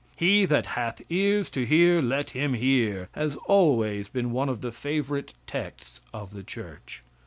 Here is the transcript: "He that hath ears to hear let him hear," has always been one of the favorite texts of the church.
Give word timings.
"He 0.15 0.45
that 0.47 0.65
hath 0.65 0.99
ears 1.11 1.51
to 1.51 1.63
hear 1.63 2.01
let 2.01 2.31
him 2.31 2.55
hear," 2.55 3.09
has 3.11 3.35
always 3.45 4.07
been 4.07 4.31
one 4.31 4.49
of 4.49 4.61
the 4.61 4.71
favorite 4.71 5.35
texts 5.45 6.01
of 6.11 6.33
the 6.33 6.41
church. 6.41 7.03